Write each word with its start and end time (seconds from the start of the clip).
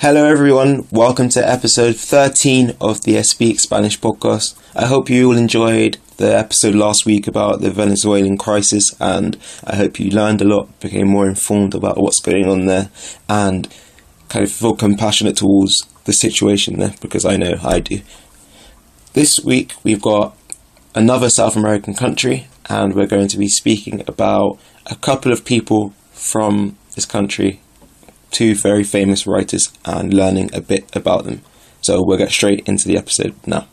Hello, 0.00 0.24
everyone. 0.24 0.86
Welcome 0.90 1.28
to 1.28 1.46
episode 1.46 1.94
13 1.94 2.74
of 2.80 3.02
the 3.02 3.22
Speak 3.22 3.60
Spanish 3.60 4.00
podcast. 4.00 4.58
I 4.74 4.86
hope 4.86 5.10
you 5.10 5.28
all 5.28 5.36
enjoyed 5.36 5.98
the 6.16 6.34
episode 6.34 6.74
last 6.74 7.04
week 7.04 7.26
about 7.26 7.60
the 7.60 7.70
Venezuelan 7.70 8.38
crisis, 8.38 8.96
and 8.98 9.36
I 9.62 9.76
hope 9.76 10.00
you 10.00 10.10
learned 10.10 10.40
a 10.40 10.46
lot, 10.46 10.80
became 10.80 11.06
more 11.06 11.28
informed 11.28 11.74
about 11.74 11.98
what's 11.98 12.22
going 12.22 12.48
on 12.48 12.64
there, 12.64 12.88
and 13.28 13.68
kind 14.30 14.42
of 14.42 14.50
feel 14.50 14.74
compassionate 14.74 15.36
towards 15.36 15.74
the 16.06 16.14
situation 16.14 16.78
there 16.78 16.94
because 17.02 17.26
I 17.26 17.36
know 17.36 17.56
I 17.62 17.80
do. 17.80 18.00
This 19.12 19.38
week 19.40 19.74
we've 19.82 20.00
got 20.00 20.34
another 20.94 21.28
South 21.28 21.56
American 21.56 21.92
country, 21.92 22.46
and 22.70 22.94
we're 22.94 23.06
going 23.06 23.28
to 23.28 23.36
be 23.36 23.48
speaking 23.48 24.02
about 24.08 24.58
a 24.86 24.96
couple 24.96 25.30
of 25.30 25.44
people 25.44 25.92
from 26.14 26.78
this 26.94 27.04
country 27.04 27.60
two 28.30 28.54
very 28.54 28.84
famous 28.84 29.26
writers 29.26 29.72
and 29.84 30.14
learning 30.14 30.50
a 30.54 30.60
bit 30.60 30.84
about 30.94 31.24
them. 31.24 31.42
So 31.82 32.02
we'll 32.02 32.18
get 32.18 32.30
straight 32.30 32.68
into 32.68 32.86
the 32.86 32.96
episode 32.96 33.34
now. 33.46 33.66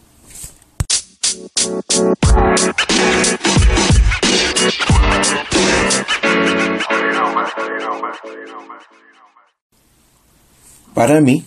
Para 10.94 11.22
mí, 11.22 11.46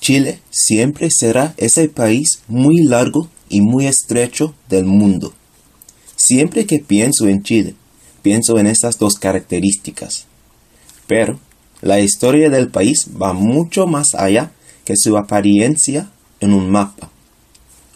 Chile 0.00 0.40
siempre 0.50 1.08
será 1.10 1.54
ese 1.56 1.88
país 1.88 2.42
muy 2.48 2.82
largo 2.82 3.28
y 3.48 3.60
muy 3.60 3.86
estrecho 3.86 4.54
del 4.68 4.84
mundo. 4.84 5.32
Siempre 6.16 6.66
que 6.66 6.80
pienso 6.80 7.26
en 7.26 7.42
Chile, 7.42 7.74
pienso 8.22 8.58
en 8.58 8.66
estas 8.66 8.98
dos 8.98 9.14
características. 9.14 10.26
Pero 11.06 11.40
la 11.82 12.00
historia 12.00 12.50
del 12.50 12.68
país 12.68 13.06
va 13.20 13.32
mucho 13.32 13.86
más 13.86 14.14
allá 14.14 14.52
que 14.84 14.94
su 14.96 15.16
apariencia 15.16 16.10
en 16.40 16.52
un 16.52 16.70
mapa. 16.70 17.10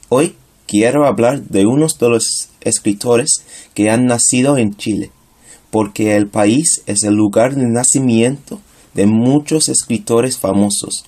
Hoy 0.08 0.36
quiero 0.66 1.06
hablar 1.06 1.42
de 1.42 1.66
unos 1.66 1.98
de 1.98 2.08
los 2.08 2.48
escritores 2.60 3.44
que 3.74 3.91
han 3.91 4.06
nacido 4.06 4.56
en 4.56 4.76
Chile, 4.76 5.10
porque 5.70 6.16
el 6.16 6.28
país 6.28 6.82
es 6.86 7.02
el 7.02 7.14
lugar 7.14 7.54
de 7.54 7.66
nacimiento 7.66 8.60
de 8.94 9.06
muchos 9.06 9.68
escritores 9.68 10.38
famosos. 10.38 11.04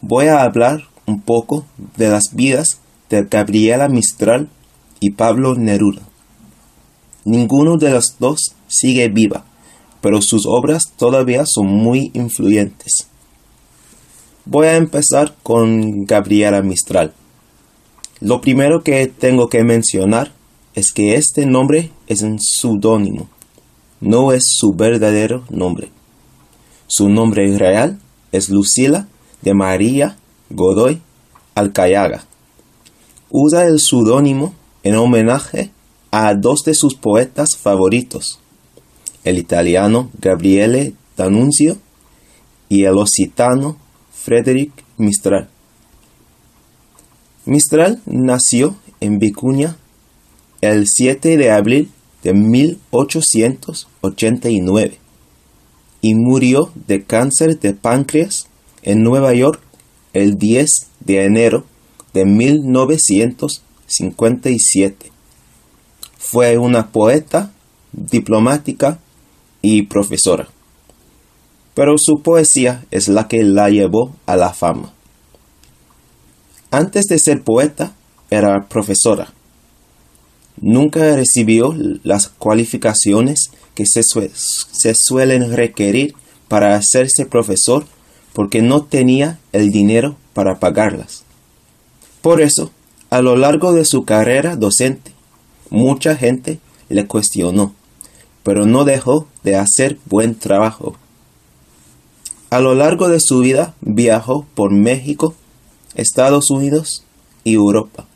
Voy 0.00 0.26
a 0.26 0.42
hablar 0.42 0.84
un 1.06 1.20
poco 1.22 1.66
de 1.96 2.08
las 2.08 2.34
vidas 2.34 2.78
de 3.10 3.24
Gabriela 3.24 3.88
Mistral 3.88 4.48
y 5.00 5.10
Pablo 5.10 5.54
Neruda. 5.54 6.02
Ninguno 7.24 7.78
de 7.78 7.90
los 7.90 8.16
dos 8.18 8.54
sigue 8.68 9.08
viva, 9.08 9.44
pero 10.04 10.20
sus 10.20 10.44
obras 10.44 10.92
todavía 10.98 11.46
son 11.46 11.66
muy 11.66 12.10
influyentes. 12.12 13.08
Voy 14.44 14.66
a 14.66 14.76
empezar 14.76 15.34
con 15.42 16.04
Gabriela 16.04 16.60
Mistral. 16.60 17.14
Lo 18.20 18.42
primero 18.42 18.82
que 18.82 19.06
tengo 19.06 19.48
que 19.48 19.64
mencionar 19.64 20.32
es 20.74 20.92
que 20.92 21.14
este 21.14 21.46
nombre 21.46 21.90
es 22.06 22.20
un 22.20 22.38
pseudónimo, 22.38 23.30
no 24.02 24.32
es 24.32 24.42
su 24.58 24.74
verdadero 24.74 25.44
nombre. 25.48 25.90
Su 26.86 27.08
nombre 27.08 27.56
real 27.56 27.98
es 28.30 28.50
Lucila 28.50 29.08
de 29.40 29.54
María 29.54 30.18
Godoy 30.50 31.00
Alcayaga. 31.54 32.26
Usa 33.30 33.64
el 33.64 33.80
pseudónimo 33.80 34.52
en 34.82 34.96
homenaje 34.96 35.70
a 36.10 36.34
dos 36.34 36.62
de 36.62 36.74
sus 36.74 36.94
poetas 36.94 37.56
favoritos, 37.56 38.38
el 39.24 39.38
italiano 39.38 40.10
Gabriele 40.20 40.92
D'Annunzio 41.16 41.78
y 42.68 42.84
el 42.84 42.98
occitano 42.98 43.78
Frederic 44.12 44.70
Mistral. 44.96 45.48
Mistral 47.46 48.00
nació 48.06 48.76
en 49.00 49.18
Vicuña 49.18 49.76
el 50.60 50.86
7 50.86 51.36
de 51.36 51.50
abril 51.50 51.90
de 52.22 52.32
1889 52.32 54.98
y 56.00 56.14
murió 56.14 56.70
de 56.86 57.02
cáncer 57.04 57.58
de 57.60 57.74
páncreas 57.74 58.46
en 58.82 59.02
Nueva 59.02 59.34
York 59.34 59.60
el 60.12 60.36
10 60.36 60.70
de 61.00 61.24
enero 61.24 61.64
de 62.14 62.24
1957. 62.24 65.10
Fue 66.16 66.56
una 66.56 66.92
poeta, 66.92 67.52
diplomática 67.92 69.00
y 69.64 69.84
profesora. 69.84 70.46
Pero 71.74 71.94
su 71.96 72.20
poesía 72.22 72.84
es 72.90 73.08
la 73.08 73.28
que 73.28 73.42
la 73.42 73.70
llevó 73.70 74.14
a 74.26 74.36
la 74.36 74.52
fama. 74.52 74.92
Antes 76.70 77.06
de 77.06 77.18
ser 77.18 77.42
poeta, 77.42 77.94
era 78.28 78.68
profesora. 78.68 79.32
Nunca 80.60 81.16
recibió 81.16 81.74
las 82.02 82.28
cualificaciones 82.28 83.52
que 83.74 83.86
se, 83.86 84.02
se 84.02 84.94
suelen 84.94 85.56
requerir 85.56 86.14
para 86.48 86.76
hacerse 86.76 87.24
profesor 87.24 87.86
porque 88.34 88.60
no 88.60 88.84
tenía 88.84 89.38
el 89.52 89.70
dinero 89.70 90.16
para 90.34 90.60
pagarlas. 90.60 91.24
Por 92.20 92.42
eso, 92.42 92.70
a 93.08 93.22
lo 93.22 93.34
largo 93.36 93.72
de 93.72 93.86
su 93.86 94.04
carrera 94.04 94.56
docente, 94.56 95.12
mucha 95.70 96.16
gente 96.16 96.58
le 96.90 97.06
cuestionó 97.06 97.74
pero 98.44 98.66
no 98.66 98.84
dejó 98.84 99.26
de 99.42 99.56
hacer 99.56 99.98
buen 100.04 100.38
trabajo. 100.38 100.96
A 102.50 102.60
lo 102.60 102.76
largo 102.76 103.08
de 103.08 103.18
su 103.18 103.40
vida 103.40 103.74
viajó 103.80 104.46
por 104.54 104.70
México, 104.70 105.34
Estados 105.96 106.50
Unidos 106.50 107.02
y 107.42 107.54
Europa, 107.54 108.06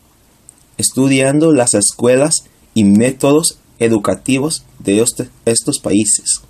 estudiando 0.76 1.52
las 1.52 1.74
escuelas 1.74 2.44
y 2.74 2.84
métodos 2.84 3.58
educativos 3.80 4.64
de 4.78 5.04
estos 5.44 5.80
países. 5.80 6.42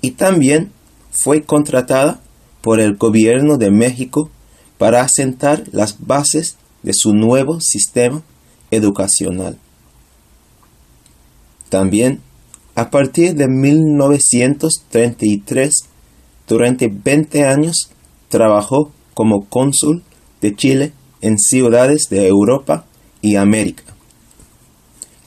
Y 0.00 0.12
también 0.12 0.72
fue 1.10 1.42
contratada 1.42 2.20
por 2.62 2.80
el 2.80 2.96
gobierno 2.96 3.58
de 3.58 3.70
México 3.70 4.30
para 4.78 5.02
asentar 5.02 5.64
las 5.72 6.06
bases 6.06 6.56
de 6.82 6.92
su 6.94 7.12
nuevo 7.12 7.60
sistema 7.60 8.22
educacional. 8.70 9.58
También, 11.74 12.22
a 12.76 12.90
partir 12.90 13.34
de 13.34 13.48
1933, 13.48 15.74
durante 16.46 16.86
20 16.86 17.48
años, 17.48 17.90
trabajó 18.28 18.92
como 19.12 19.48
cónsul 19.48 20.04
de 20.40 20.54
Chile 20.54 20.92
en 21.20 21.36
ciudades 21.36 22.06
de 22.10 22.28
Europa 22.28 22.84
y 23.22 23.34
América. 23.34 23.82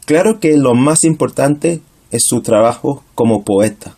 Claro 0.06 0.40
que 0.40 0.56
lo 0.56 0.74
más 0.74 1.04
importante 1.04 1.82
es 2.12 2.24
su 2.26 2.40
trabajo 2.40 3.04
como 3.14 3.44
poeta. 3.44 3.98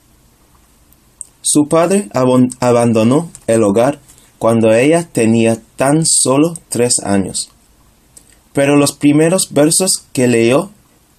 Su 1.44 1.68
padre 1.68 2.10
abandonó 2.14 3.30
el 3.46 3.62
hogar 3.62 4.00
cuando 4.40 4.74
ella 4.74 5.08
tenía 5.08 5.62
tan 5.76 6.04
solo 6.04 6.56
tres 6.70 6.96
años. 7.04 7.52
Pero 8.54 8.76
los 8.76 8.94
primeros 8.94 9.54
versos 9.54 10.08
que 10.14 10.28
leyó 10.28 10.72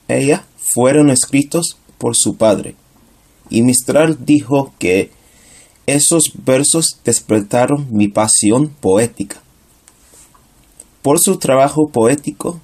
ella 0.08 0.44
fueron 0.72 1.10
escritos 1.10 1.76
por 1.98 2.16
su 2.16 2.36
padre. 2.36 2.76
Y 3.48 3.62
Mistral 3.62 4.24
dijo 4.24 4.72
que 4.78 5.10
esos 5.86 6.32
versos 6.44 7.00
despertaron 7.04 7.88
mi 7.90 8.06
pasión 8.08 8.68
poética. 8.68 9.42
Por 11.02 11.18
su 11.18 11.38
trabajo 11.38 11.88
poético 11.92 12.60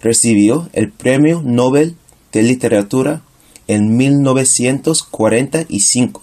recibió 0.00 0.70
el 0.72 0.90
Premio 0.90 1.42
Nobel 1.44 1.96
de 2.32 2.42
Literatura 2.42 3.20
en 3.68 3.96
1945. 3.96 6.22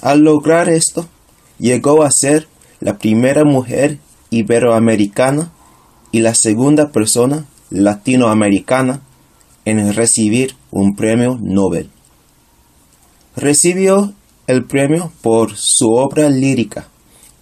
Al 0.00 0.20
lograr 0.20 0.68
esto, 0.68 1.08
llegó 1.58 2.02
a 2.02 2.10
ser 2.10 2.48
la 2.80 2.98
primera 2.98 3.44
mujer 3.44 3.98
iberoamericana 4.30 5.52
y 6.12 6.20
la 6.20 6.34
segunda 6.34 6.90
persona 6.90 7.46
latinoamericana 7.70 9.00
en 9.66 9.92
recibir 9.92 10.56
un 10.70 10.96
premio 10.96 11.38
Nobel. 11.42 11.90
Recibió 13.36 14.14
el 14.46 14.64
premio 14.64 15.12
por 15.20 15.54
su 15.56 15.90
obra 15.90 16.30
lírica, 16.30 16.88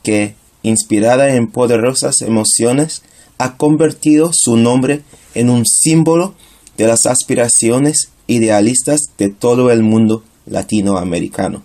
que, 0.03 0.35
inspirada 0.63 1.37
en 1.37 1.53
poderosas 1.53 2.23
emociones, 2.23 3.03
ha 3.39 3.57
convertido 3.57 4.31
su 4.33 4.57
nombre 4.57 5.03
en 5.35 5.51
un 5.51 5.65
símbolo 5.67 6.35
de 6.77 6.89
las 6.89 7.07
aspiraciones 7.07 8.11
idealistas 8.27 9.03
de 9.19 9.29
todo 9.29 9.71
el 9.71 9.83
mundo 9.83 10.23
latinoamericano. 10.47 11.63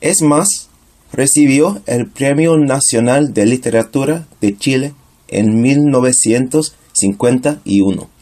Es 0.00 0.22
más, 0.22 0.70
recibió 1.12 1.82
el 1.86 2.08
Premio 2.08 2.56
Nacional 2.56 3.34
de 3.34 3.44
Literatura 3.46 4.26
de 4.40 4.56
Chile 4.56 4.94
en 5.28 5.60
1951. 5.60 8.13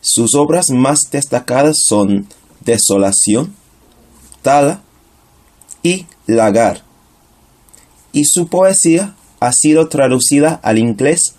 Sus 0.00 0.34
obras 0.34 0.70
más 0.70 1.10
destacadas 1.10 1.84
son 1.86 2.28
Desolación, 2.60 3.54
Tala 4.42 4.82
y 5.82 6.06
Lagar, 6.26 6.82
y 8.12 8.24
su 8.24 8.48
poesía 8.48 9.14
ha 9.40 9.52
sido 9.52 9.88
traducida 9.88 10.60
al 10.62 10.78
inglés, 10.78 11.34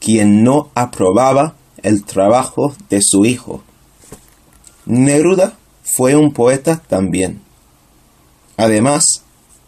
quien 0.00 0.44
no 0.44 0.70
aprobaba 0.74 1.54
el 1.82 2.04
trabajo 2.04 2.74
de 2.88 3.00
su 3.02 3.24
hijo. 3.24 3.62
Neruda 4.86 5.54
fue 5.82 6.16
un 6.16 6.32
poeta 6.32 6.82
también. 6.88 7.40
Además, 8.56 9.04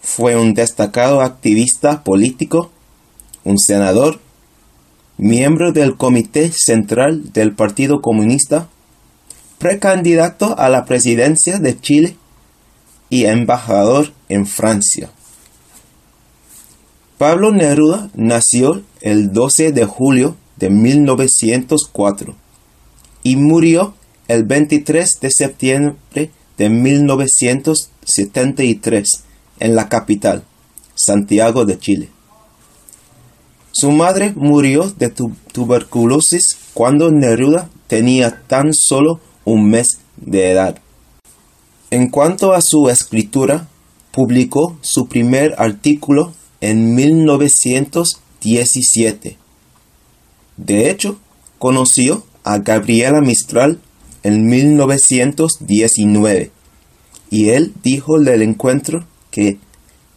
fue 0.01 0.37
un 0.37 0.53
destacado 0.53 1.21
activista 1.21 2.03
político 2.03 2.71
un 3.45 3.59
senador, 3.59 4.21
miembro 5.17 5.73
del 5.73 5.97
Comité 5.97 6.53
Central 6.53 7.33
del 7.33 7.55
Partido 7.55 8.01
Comunista, 8.01 8.69
precandidato 9.59 10.59
a 10.59 10.69
la 10.69 10.85
presidencia 10.85 11.59
de 11.59 11.79
Chile 11.81 12.17
y 13.11 13.25
embajador 13.25 14.13
en 14.29 14.47
Francia. 14.47 15.11
Pablo 17.19 17.53
Neruda 17.53 18.09
nació 18.15 18.83
el 19.01 19.33
12 19.33 19.73
de 19.73 19.85
julio 19.85 20.37
de 20.57 20.71
1904 20.71 22.35
y 23.23 23.37
murió 23.37 23.95
el 24.29 24.45
23 24.45 25.19
de 25.21 25.31
septiembre 25.31 26.31
de 26.59 26.71
1973 26.71 29.25
en 29.61 29.77
la 29.77 29.89
capital, 29.89 30.43
Santiago 30.95 31.65
de 31.65 31.79
Chile. 31.79 32.11
Su 33.73 33.91
madre 33.91 34.35
murió 34.37 34.93
de 34.99 35.11
tuberculosis 35.11 36.59
cuando 36.75 37.11
Neruda 37.11 37.71
tenía 37.87 38.43
tan 38.47 38.75
solo 38.75 39.21
un 39.45 39.71
mes 39.71 40.01
de 40.17 40.51
edad. 40.51 40.79
En 41.91 42.09
cuanto 42.09 42.53
a 42.53 42.61
su 42.63 42.89
escritura, 42.89 43.69
publicó 44.13 44.79
su 44.83 45.09
primer 45.09 45.55
artículo 45.59 46.33
en 46.63 46.95
1917. 46.95 49.37
De 50.57 50.91
hecho, 50.91 51.19
conoció 51.59 52.25
a 52.45 52.57
Gabriela 52.59 53.21
Mistral 53.21 53.81
en 54.23 54.47
1919 54.47 56.51
y 57.31 57.51
él 57.51 57.75
dijo 57.83 58.19
del 58.19 58.41
encuentro 58.43 59.07
que 59.31 59.59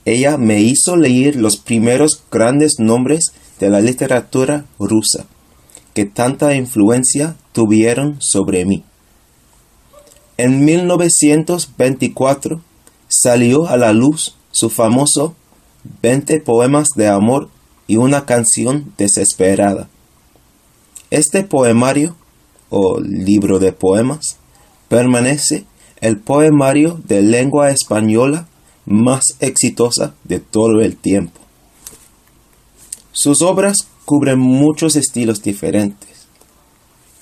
ella 0.05 0.37
me 0.37 0.61
hizo 0.61 0.95
leer 0.95 1.35
los 1.35 1.57
primeros 1.57 2.23
grandes 2.31 2.79
nombres 2.79 3.33
de 3.59 3.69
la 3.69 3.81
literatura 3.81 4.65
rusa 4.77 5.25
que 5.95 6.05
tanta 6.05 6.53
influencia 6.55 7.35
tuvieron 7.53 8.17
sobre 8.19 8.65
mí. 8.65 8.83
En 10.37 10.65
1924 10.65 12.61
salió 13.07 13.67
a 13.67 13.77
la 13.77 13.93
luz 13.93 14.35
su 14.51 14.69
famoso 14.69 15.35
20 16.01 16.39
poemas 16.41 16.89
de 16.95 17.07
amor 17.07 17.49
y 17.87 17.97
una 17.97 18.25
canción 18.25 18.93
desesperada. 18.97 19.89
Este 21.11 21.43
poemario, 21.43 22.15
o 22.69 22.99
libro 22.99 23.59
de 23.59 23.71
poemas, 23.71 24.37
permanece 24.89 25.65
el 26.01 26.19
poemario 26.19 26.99
de 27.05 27.21
lengua 27.21 27.69
española 27.69 28.47
más 28.85 29.23
exitosa 29.39 30.15
de 30.23 30.39
todo 30.39 30.81
el 30.81 30.97
tiempo. 30.97 31.39
Sus 33.11 33.41
obras 33.41 33.87
cubren 34.05 34.39
muchos 34.39 34.95
estilos 34.95 35.41
diferentes. 35.41 36.27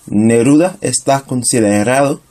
Neruda 0.08 0.78
está 0.82 1.22
considerado 1.22 2.22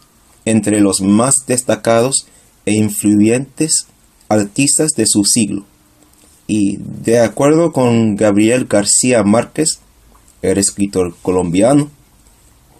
entre 0.45 0.80
los 0.80 1.00
más 1.00 1.35
destacados 1.47 2.26
e 2.66 2.75
influyentes 2.75 3.87
artistas 4.28 4.90
de 4.97 5.06
su 5.06 5.25
siglo. 5.25 5.64
Y 6.46 6.78
de 6.78 7.20
acuerdo 7.20 7.72
con 7.72 8.16
Gabriel 8.16 8.66
García 8.66 9.22
Márquez, 9.22 9.80
el 10.42 10.58
escritor 10.58 11.14
colombiano, 11.22 11.90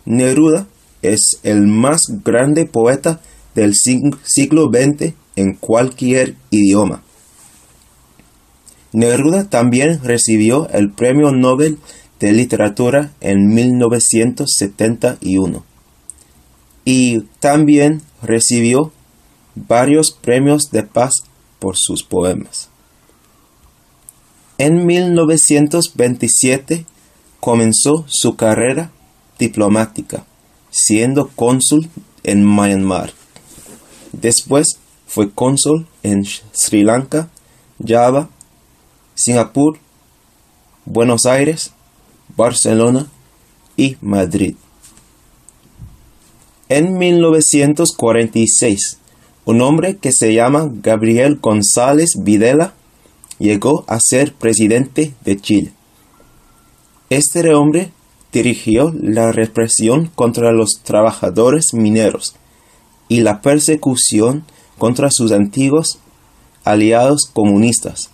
Neruda 0.05 0.67
es 1.03 1.41
el 1.43 1.67
más 1.67 2.03
grande 2.25 2.67
poeta 2.67 3.21
del 3.55 3.75
siglo 3.75 4.71
XX 4.73 5.15
en 5.37 5.55
cualquier 5.55 6.37
idioma. 6.51 7.03
Neruda 8.93 9.49
también 9.49 10.03
recibió 10.03 10.69
el 10.69 10.91
Premio 10.91 11.33
Nobel 11.33 11.79
de 12.21 12.33
Literatura 12.33 13.13
en 13.21 13.49
1971 13.49 15.65
y 16.85 17.21
también 17.41 18.03
recibió 18.23 18.93
varios 19.55 20.13
premios 20.13 20.71
de 20.71 20.83
paz 20.83 21.23
por 21.59 21.77
sus 21.77 22.03
poemas. 22.03 22.72
En 24.65 24.87
1927 24.87 26.87
comenzó 27.41 28.05
su 28.07 28.37
carrera 28.37 28.93
diplomática, 29.37 30.25
siendo 30.71 31.31
cónsul 31.35 31.91
en 32.23 32.47
Myanmar. 32.47 33.13
Después 34.13 34.79
fue 35.09 35.33
cónsul 35.33 35.89
en 36.05 36.25
Sri 36.53 36.85
Lanka, 36.85 37.29
Java 37.85 38.29
Singapur, 39.17 39.81
Buenos 40.85 41.27
Aires, 41.27 41.73
Barcelona 42.37 43.09
y 43.77 43.97
Madrid. 44.01 44.55
En 46.69 46.99
1946, 46.99 48.99
un 49.45 49.61
hombre 49.61 49.97
que 49.97 50.13
se 50.13 50.33
llama 50.33 50.71
Gabriel 50.73 51.41
González 51.43 52.11
Videla 52.17 52.75
llegó 53.43 53.85
a 53.89 53.99
ser 54.01 54.35
presidente 54.35 55.15
de 55.25 55.37
Chile. 55.37 55.73
Este 57.11 57.55
hombre 57.55 57.93
dirigió 58.33 58.93
la 58.99 59.33
represión 59.33 60.11
contra 60.15 60.53
los 60.53 60.81
trabajadores 60.83 61.75
mineros 61.75 62.37
y 63.09 63.21
la 63.21 63.43
persecución 63.43 64.45
contra 64.79 65.11
sus 65.11 65.33
antiguos 65.33 65.99
aliados 66.65 67.23
comunistas 67.33 68.11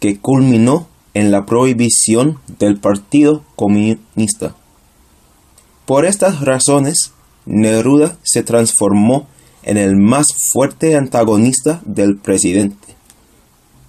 que 0.00 0.18
culminó 0.18 0.88
en 1.14 1.30
la 1.30 1.46
prohibición 1.46 2.38
del 2.58 2.78
Partido 2.78 3.44
Comunista. 3.54 4.56
Por 5.86 6.04
estas 6.04 6.40
razones, 6.40 7.12
Neruda 7.44 8.18
se 8.22 8.42
transformó 8.42 9.28
en 9.62 9.76
el 9.76 9.96
más 9.96 10.28
fuerte 10.52 10.96
antagonista 10.96 11.80
del 11.84 12.18
presidente, 12.18 12.95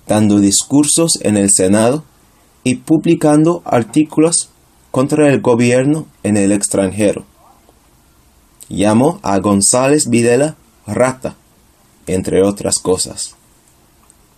dando 0.07 0.39
discursos 0.39 1.19
en 1.21 1.37
el 1.37 1.51
Senado 1.51 2.03
y 2.63 2.75
publicando 2.75 3.63
artículos 3.65 4.49
contra 4.91 5.29
el 5.29 5.41
gobierno 5.41 6.05
en 6.23 6.37
el 6.37 6.51
extranjero. 6.51 7.25
Llamó 8.69 9.19
a 9.23 9.39
González 9.39 10.09
Videla 10.09 10.55
rata, 10.85 11.35
entre 12.07 12.43
otras 12.43 12.79
cosas. 12.79 13.35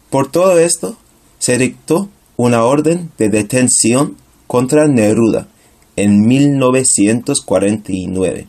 Por 0.09 0.31
todo 0.31 0.59
esto, 0.59 0.97
se 1.37 1.57
dictó 1.57 2.09
una 2.35 2.63
orden 2.63 3.11
de 3.17 3.29
detención 3.29 4.17
contra 4.47 4.87
Neruda 4.87 5.47
en 5.95 6.21
1949, 6.21 8.47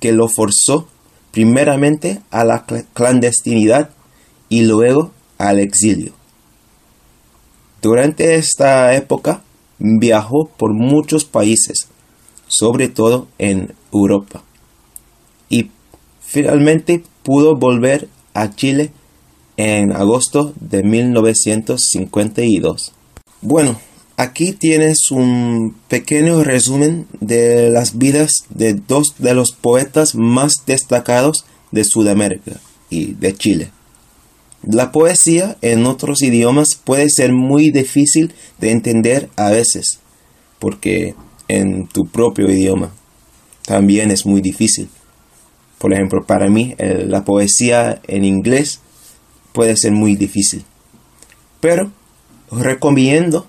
que 0.00 0.12
lo 0.12 0.28
forzó 0.28 0.88
primeramente 1.30 2.20
a 2.30 2.44
la 2.44 2.66
clandestinidad 2.92 3.90
y 4.48 4.64
luego 4.64 5.12
al 5.38 5.58
exilio. 5.60 6.17
Durante 7.80 8.34
esta 8.34 8.92
época 8.94 9.42
viajó 9.78 10.50
por 10.56 10.74
muchos 10.74 11.24
países, 11.24 11.86
sobre 12.48 12.88
todo 12.88 13.28
en 13.38 13.72
Europa, 13.92 14.42
y 15.48 15.70
finalmente 16.20 17.04
pudo 17.22 17.54
volver 17.56 18.08
a 18.34 18.52
Chile 18.54 18.90
en 19.56 19.92
agosto 19.92 20.52
de 20.60 20.82
1952. 20.82 22.92
Bueno, 23.40 23.78
aquí 24.16 24.52
tienes 24.52 25.12
un 25.12 25.76
pequeño 25.86 26.42
resumen 26.42 27.06
de 27.20 27.70
las 27.70 27.98
vidas 27.98 28.32
de 28.50 28.74
dos 28.74 29.14
de 29.18 29.34
los 29.34 29.52
poetas 29.52 30.16
más 30.16 30.54
destacados 30.66 31.44
de 31.70 31.84
Sudamérica 31.84 32.58
y 32.90 33.14
de 33.14 33.34
Chile. 33.34 33.70
La 34.62 34.92
poesía 34.92 35.56
en 35.62 35.86
otros 35.86 36.22
idiomas 36.22 36.70
puede 36.82 37.08
ser 37.10 37.32
muy 37.32 37.70
difícil 37.70 38.34
de 38.58 38.72
entender 38.72 39.30
a 39.36 39.50
veces, 39.50 40.00
porque 40.58 41.14
en 41.46 41.86
tu 41.86 42.06
propio 42.06 42.50
idioma 42.50 42.92
también 43.64 44.10
es 44.10 44.26
muy 44.26 44.40
difícil. 44.40 44.88
Por 45.78 45.92
ejemplo, 45.92 46.26
para 46.26 46.50
mí 46.50 46.74
la 46.78 47.24
poesía 47.24 48.02
en 48.08 48.24
inglés 48.24 48.80
puede 49.52 49.76
ser 49.76 49.92
muy 49.92 50.16
difícil. 50.16 50.64
Pero 51.60 51.92
recomiendo 52.50 53.46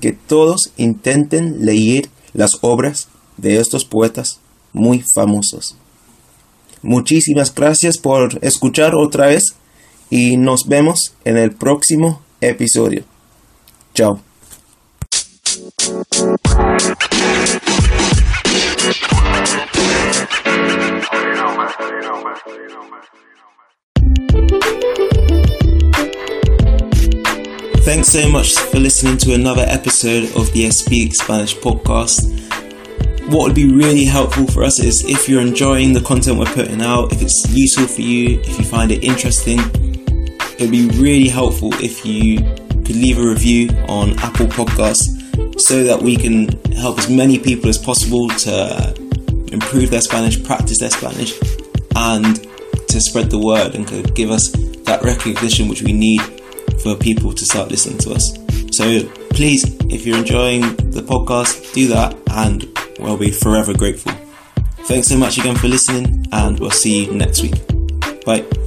que 0.00 0.12
todos 0.12 0.72
intenten 0.76 1.66
leer 1.66 2.08
las 2.32 2.58
obras 2.62 3.08
de 3.36 3.60
estos 3.60 3.84
poetas 3.84 4.40
muy 4.72 5.04
famosos. 5.14 5.76
Muchísimas 6.82 7.54
gracias 7.54 7.98
por 7.98 8.38
escuchar 8.42 8.94
otra 8.94 9.26
vez 9.26 9.54
y 10.10 10.36
nos 10.36 10.68
vemos 10.68 11.14
en 11.24 11.36
el 11.36 11.52
próximo 11.52 12.22
episodio. 12.40 13.04
Chao. 13.94 14.20
Thanks 27.84 28.08
so 28.08 28.28
much 28.28 28.54
for 28.54 28.78
listening 28.78 29.16
to 29.18 29.34
another 29.34 29.64
episode 29.66 30.24
of 30.36 30.52
the 30.52 30.70
Speak 30.70 31.14
Spanish 31.14 31.56
podcast. 31.56 32.34
What 33.32 33.44
would 33.44 33.54
be 33.54 33.70
really 33.70 34.04
helpful 34.04 34.46
for 34.46 34.62
us 34.62 34.78
is 34.78 35.04
if 35.04 35.28
you're 35.28 35.40
enjoying 35.40 35.92
the 35.92 36.00
content 36.00 36.38
we're 36.38 36.46
putting 36.46 36.82
out, 36.82 37.12
if 37.12 37.22
it's 37.22 37.46
useful 37.50 37.86
for 37.86 38.02
you, 38.02 38.40
if 38.40 38.58
you 38.58 38.64
find 38.64 38.90
it 38.90 39.02
interesting, 39.02 39.58
it'd 40.58 40.70
be 40.70 40.88
really 41.00 41.28
helpful 41.28 41.72
if 41.74 42.04
you 42.04 42.38
could 42.84 42.96
leave 42.96 43.18
a 43.18 43.22
review 43.22 43.70
on 43.88 44.18
Apple 44.18 44.46
Podcasts 44.46 45.60
so 45.60 45.84
that 45.84 46.02
we 46.02 46.16
can 46.16 46.48
help 46.72 46.98
as 46.98 47.08
many 47.08 47.38
people 47.38 47.68
as 47.68 47.78
possible 47.78 48.28
to 48.28 48.94
improve 49.52 49.90
their 49.90 50.00
Spanish, 50.00 50.42
practice 50.42 50.80
their 50.80 50.90
Spanish, 50.90 51.32
and 51.94 52.46
to 52.88 53.00
spread 53.00 53.30
the 53.30 53.38
word 53.38 53.74
and 53.74 53.86
could 53.86 54.14
give 54.14 54.30
us 54.30 54.50
that 54.84 55.00
recognition 55.02 55.68
which 55.68 55.82
we 55.82 55.92
need 55.92 56.20
for 56.82 56.96
people 56.96 57.32
to 57.32 57.44
start 57.44 57.70
listening 57.70 57.98
to 57.98 58.12
us. 58.12 58.32
So 58.72 59.08
please, 59.30 59.64
if 59.90 60.06
you're 60.06 60.18
enjoying 60.18 60.62
the 60.90 61.02
podcast, 61.02 61.72
do 61.72 61.86
that 61.88 62.16
and 62.30 62.66
we'll 62.98 63.16
be 63.16 63.30
forever 63.30 63.74
grateful. 63.74 64.12
Thanks 64.86 65.08
so 65.08 65.16
much 65.16 65.38
again 65.38 65.54
for 65.56 65.68
listening 65.68 66.26
and 66.32 66.58
we'll 66.58 66.70
see 66.70 67.04
you 67.04 67.12
next 67.12 67.42
week. 67.42 67.54
Bye. 68.24 68.57